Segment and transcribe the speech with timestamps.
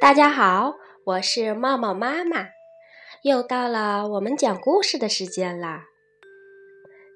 [0.00, 2.50] 大家好，我是茂茂妈妈，
[3.22, 5.86] 又到了我们讲故事的时间啦。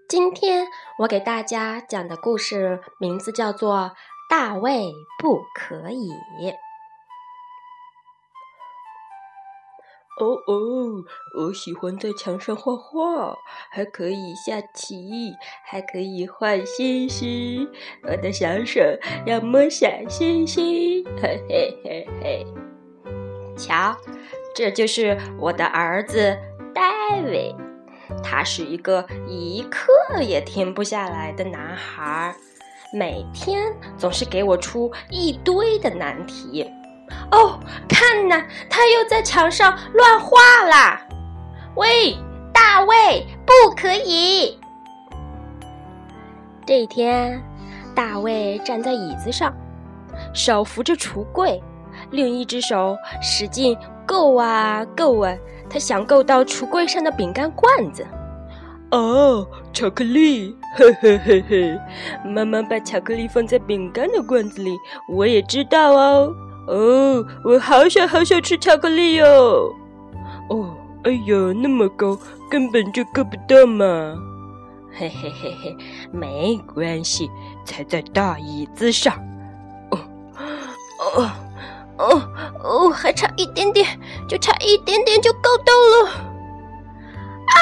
[0.09, 0.67] 今天
[0.99, 3.77] 我给大家讲的故事名字叫做
[4.29, 6.11] 《大卫不可以》。
[10.21, 11.05] 哦哦，
[11.39, 13.37] 我喜欢在墙上画画，
[13.71, 15.33] 还可以下棋，
[15.65, 17.71] 还可以画星星。
[18.03, 18.81] 我的小手
[19.25, 22.72] 要摸小星星，嘿嘿嘿嘿。
[23.63, 23.97] 瞧，
[24.57, 26.37] 这就是我的儿子
[26.75, 26.83] 戴
[27.23, 27.55] 维，
[28.23, 29.87] 他是一个一刻
[30.21, 32.35] 也停不下来的男孩，
[32.93, 36.69] 每天总是给我出一堆的难题。
[37.31, 41.01] 哦，看呐，他又在墙上乱画啦！
[41.77, 42.17] 喂，
[42.53, 44.59] 大卫，不可以！
[46.67, 47.41] 这一天，
[47.95, 49.55] 大卫站在椅子上，
[50.35, 51.63] 手扶着橱柜。
[52.13, 55.35] 另一只手使劲够啊够啊，
[55.69, 58.07] 他想够到橱柜上的饼干罐子。
[58.91, 61.81] 哦，巧克力，嘿嘿嘿嘿！
[62.27, 64.71] 妈妈把巧克力放在饼干的罐子里，
[65.09, 66.35] 我也知道哦。
[66.69, 69.75] 哦，我好想好想吃巧克力哟！
[70.51, 72.19] 哦，哎呀，那么高，
[72.51, 74.15] 根本就够不到嘛！
[74.93, 75.77] 嘿嘿嘿嘿，
[76.13, 77.31] 没关系，
[77.65, 79.15] 踩在大椅子上。
[79.91, 79.99] 哦
[81.17, 81.31] 哦。
[82.03, 82.21] 哦
[82.65, 83.87] 哦，还差一点点，
[84.29, 86.11] 就差一点点就够到了。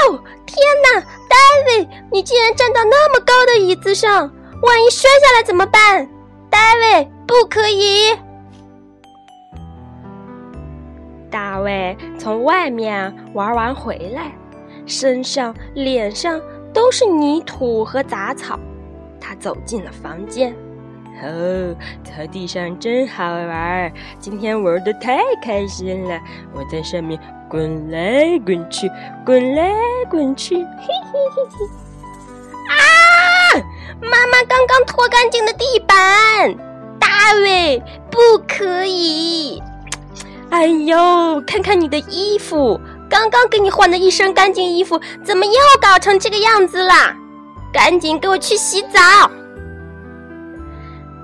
[0.08, 4.30] 哦，天哪，戴维，你竟然站到那么高的椅子上，
[4.62, 6.08] 万一摔下来怎么办？
[6.48, 8.16] 戴维，不可以！
[11.30, 14.32] 大卫从外面玩完回来，
[14.86, 16.41] 身上、脸上
[16.72, 18.58] 都是泥土和杂草。
[19.20, 20.56] 他走进了房间。
[21.22, 23.92] 哦，草地上真好玩！
[24.19, 26.19] 今天玩的太开心了，
[26.54, 28.91] 我在上面滚来滚去，
[29.26, 29.71] 滚来
[30.09, 31.66] 滚去，嘿嘿嘿嘿！
[32.71, 32.81] 啊！
[34.00, 36.54] 妈妈刚刚拖干净的地板，
[36.98, 39.62] 大卫不可以！
[40.50, 47.15] 哎呦，看看你的衣服，刚刚给你换的一身干净衣服，怎么又搞成这个样子啦？
[47.72, 49.31] 赶紧给我去洗澡！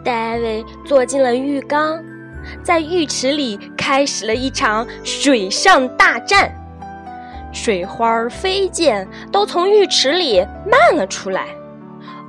[0.07, 2.01] 戴维坐进了浴缸，
[2.63, 6.49] 在浴池里开始了一场水上大战，
[7.53, 11.49] 水花飞溅，都从浴池里漫了出来。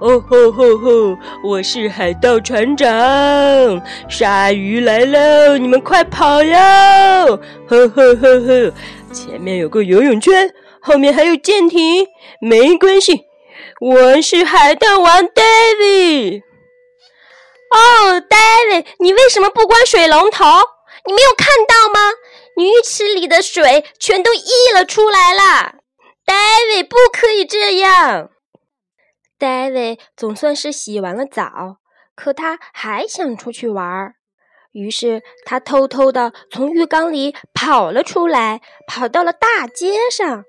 [0.02, 1.18] 哦吼吼吼！
[1.44, 2.90] 我是海盗船长，
[4.10, 5.56] 鲨鱼来喽！
[5.60, 6.58] 你们快跑哟！
[7.68, 8.74] 呵呵呵呵，
[9.12, 10.50] 前面有个游泳圈，
[10.82, 12.08] 后面还有舰艇，
[12.42, 13.26] 没关系，
[13.80, 15.44] 我是海盗王戴
[15.80, 16.42] 维。
[17.72, 18.38] 哦，戴
[18.72, 20.46] 维，你为什么不关水龙头？
[21.06, 22.12] 你没有看到吗？
[22.58, 25.76] 浴池里的水全都溢了出来了。
[26.26, 26.34] 戴
[26.74, 28.30] 维，不可以这样。
[29.38, 31.78] 戴维总算是洗完了澡，
[32.16, 34.16] 可他还想出去玩儿，
[34.72, 40.44] 于是他偷偷的从浴缸里跑了出来，跑到了大街上，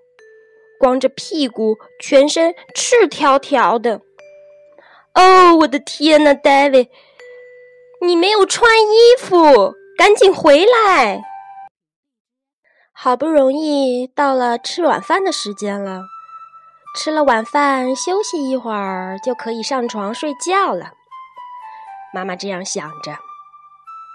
[0.80, 4.00] 光着屁股，全身赤条条的。
[5.14, 6.88] 哦，我的天呐，David，！
[8.00, 11.22] 你没有穿衣服，赶紧回来！
[12.92, 16.02] 好不容易到了吃晚饭的时间了，
[16.96, 20.92] 吃了晚饭休息一会儿就可以上床睡觉了。
[22.14, 23.16] 妈妈这样想着，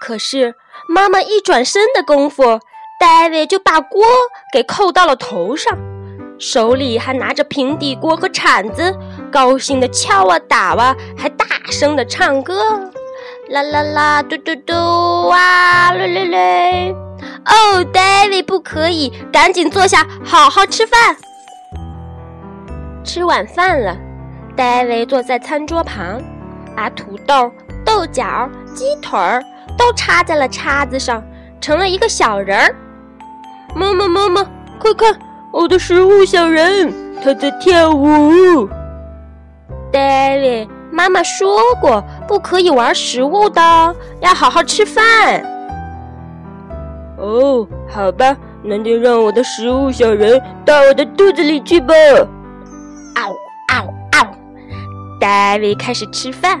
[0.00, 0.54] 可是
[0.88, 2.60] 妈妈一转身的功夫，
[2.98, 4.02] 戴维就把锅
[4.50, 5.78] 给扣到了头上，
[6.38, 8.98] 手里还拿着平底锅和铲子，
[9.30, 12.90] 高兴的敲啊打啊，还大声的唱歌。
[13.50, 14.72] 啦啦啦，嘟嘟嘟，
[15.28, 16.96] 哇嘞嘞嘞！
[17.44, 21.16] 哦，David 不可以，赶紧坐下，好好吃饭。
[23.04, 23.96] 吃晚饭了
[24.56, 26.22] ，David 坐在餐桌旁，
[26.74, 27.52] 把土豆、
[27.84, 29.42] 豆角、鸡腿儿
[29.76, 31.22] 都插在了叉子上，
[31.60, 32.74] 成了一个小人儿。
[33.74, 34.42] 妈妈，妈妈，
[34.78, 35.18] 快看，
[35.52, 36.92] 我的食物小人，
[37.22, 38.66] 他在跳舞。
[39.92, 40.68] David。
[40.92, 43.60] 妈妈说过，不可以玩食物的，
[44.20, 45.42] 要好好吃饭。
[47.18, 51.94] 哦，好吧，那就让我的食物小人到我的肚子里去吧。
[53.14, 53.34] 嗷
[53.68, 54.26] 嗷嗷！
[55.20, 56.60] 戴维开始吃饭，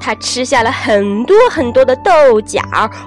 [0.00, 2.60] 他吃下了很多很多的豆角、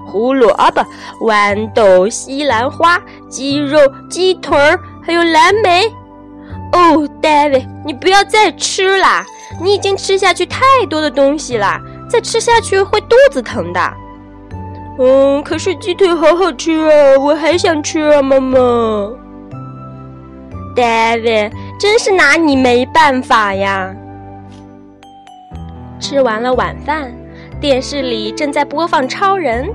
[0.07, 0.85] 胡萝卜、
[1.27, 3.79] 豌豆、西兰花、鸡肉、
[4.09, 5.87] 鸡腿儿，还有蓝莓。
[6.71, 9.25] 哦，戴维，你不要再吃啦！
[9.61, 11.79] 你已经吃下去太多的东西了，
[12.09, 13.93] 再吃下去会肚子疼的。
[14.99, 18.59] 嗯，可是鸡腿好好吃啊，我还想吃啊，妈妈。
[20.75, 23.93] David，真是拿你没办法呀。
[25.99, 27.13] 吃完了晚饭，
[27.61, 29.69] 电视里正在播放超人。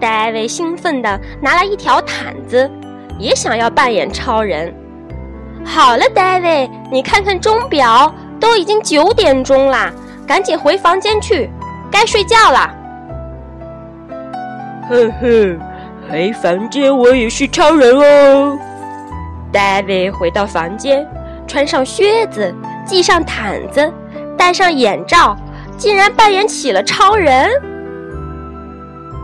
[0.00, 2.70] David 兴奋地拿来一条毯子，
[3.18, 4.74] 也想要扮演超人。
[5.64, 9.92] 好了，David，你看看钟表，都已经九点钟啦，
[10.26, 11.50] 赶紧回房间去，
[11.90, 12.74] 该睡觉啦。
[14.88, 15.60] 哼哼，
[16.08, 18.58] 回房间我也是超人哦。
[19.52, 21.06] David 回到房间，
[21.46, 22.52] 穿上靴子，
[22.86, 23.92] 系上毯子，
[24.36, 25.36] 戴上眼罩，
[25.76, 27.50] 竟然扮演起了超人。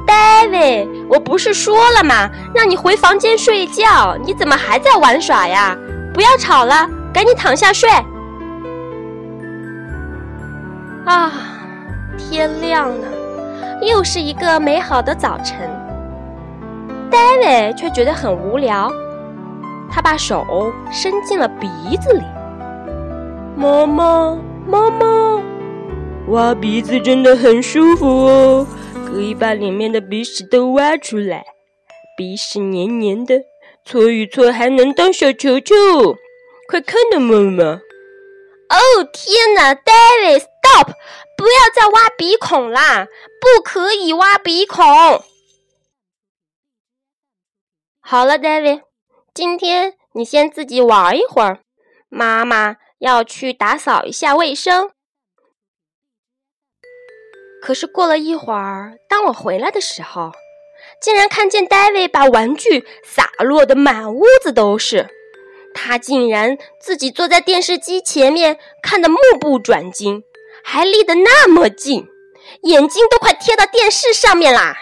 [0.06, 2.28] David，我不是说了吗？
[2.54, 5.76] 让你回房间睡觉，你怎么还在玩耍呀？
[6.12, 7.90] 不要吵了，赶紧躺下睡。
[11.06, 11.30] 啊，
[12.18, 13.06] 天亮了，
[13.80, 15.70] 又是一个美好的早晨。
[17.08, 18.92] David 却觉得很无聊。
[19.88, 20.44] 他把手
[20.90, 21.68] 伸进了鼻
[21.98, 22.22] 子里，
[23.56, 24.36] 妈妈，
[24.66, 25.40] 妈妈，
[26.26, 28.66] 挖鼻子真的很舒服哦，
[29.06, 31.44] 可以把里面的鼻屎都挖出来，
[32.16, 33.42] 鼻屎黏黏的，
[33.84, 35.76] 搓一搓还能当小球球，
[36.68, 37.64] 快看呐，妈妈！
[38.68, 38.76] 哦
[39.12, 39.72] 天哪
[40.66, 40.94] Stop！
[41.36, 43.06] 不要再挖鼻孔啦，
[43.40, 44.84] 不可以挖鼻孔。
[48.00, 48.82] 好了，David。
[49.32, 51.60] 今天你先自己玩一会儿，
[52.08, 54.90] 妈妈要去打扫一下卫生。
[57.62, 60.32] 可是过了一会儿，当我回来的时候，
[61.00, 65.10] 竟然看见 David 把玩具洒落的满屋子都是。
[65.74, 70.24] 他竟然自己坐在电视机前面看得目不转睛，
[70.68, 72.08] 还离得那么近，
[72.64, 74.74] 眼睛都快贴到电视上面啦！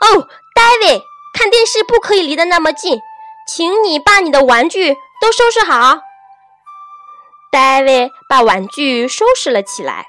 [0.00, 1.02] 哦，，David，，
[1.36, 3.00] 看电视不可以离得那么近。
[3.46, 5.98] 请你把你的玩具都收拾好。
[7.50, 10.06] David 把玩具收拾了起来，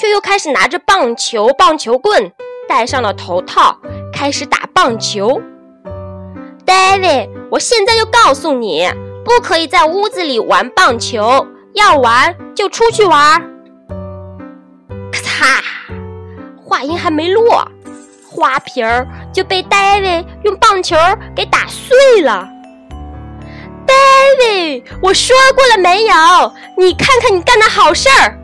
[0.00, 2.32] 却又开始拿着棒球、棒球棍，
[2.68, 3.78] 戴上了头套，
[4.12, 5.40] 开始打棒球。
[6.66, 8.90] David，，我现在就告诉你，
[9.24, 13.54] 不可以在屋子里玩棒球，要玩就出去玩。
[15.38, 15.62] 哈，
[16.64, 17.64] 话音还没落，
[18.28, 20.96] 花瓶儿就被戴维用棒球
[21.36, 22.48] 给打碎了。
[23.86, 23.94] 戴
[24.40, 26.14] 维我说过了没有？
[26.76, 28.36] 你看看你干的好事儿，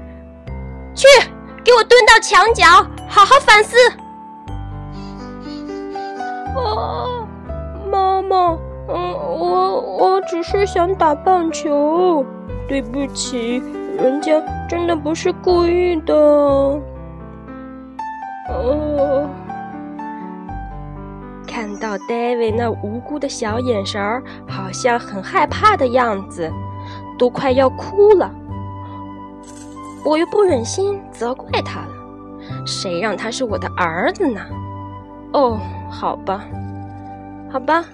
[0.94, 1.06] 去
[1.64, 2.64] 给我蹲到墙角，
[3.08, 3.76] 好好反思。
[6.56, 7.26] 啊，
[7.90, 8.56] 妈妈，
[8.88, 12.24] 嗯，我我只是想打棒球，
[12.68, 13.60] 对不起，
[13.96, 14.32] 人家
[14.68, 16.14] 真的不是故意的。
[18.48, 19.28] 哦。
[21.46, 26.50] 看到 David 那无辜的小眼神儿，好像很害怕的样子，
[27.16, 28.30] 都快要哭了。
[30.04, 31.88] 我又不忍心责怪他了，
[32.66, 34.40] 谁让他是我的儿子呢？
[35.32, 35.58] 哦，
[35.88, 36.44] 好吧，
[37.50, 37.84] 好吧，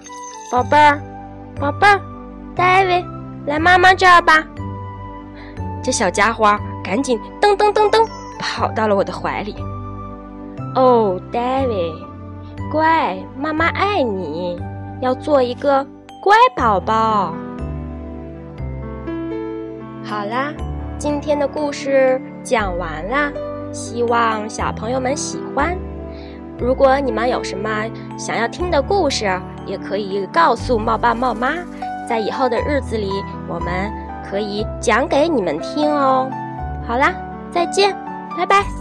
[0.51, 0.99] 宝贝儿，
[1.59, 2.01] 宝贝儿
[2.55, 3.05] ，David，
[3.45, 4.43] 来妈妈这儿吧。
[5.83, 6.45] 这小家伙
[6.83, 8.07] 赶紧噔噔噔噔
[8.39, 9.55] 跑到了我的怀里。
[10.75, 12.11] 哦，David。
[12.71, 14.57] 乖，妈妈爱你，
[15.01, 15.85] 要做一个
[16.23, 17.33] 乖宝宝。
[20.05, 20.53] 好啦，
[20.97, 23.29] 今天的故事讲完啦，
[23.73, 25.77] 希望小朋友们喜欢。
[26.57, 27.69] 如果你们有什么
[28.17, 29.25] 想要听的故事，
[29.65, 31.55] 也可以告诉茂爸茂妈，
[32.07, 33.09] 在以后的日子里，
[33.49, 33.91] 我们
[34.31, 36.29] 可以讲给你们听哦。
[36.87, 37.13] 好啦，
[37.51, 37.93] 再见，
[38.37, 38.80] 拜拜。